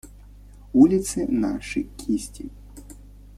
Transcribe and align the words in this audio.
Улицы– 0.73 1.27
наши 1.29 1.83
кисти. 1.83 2.49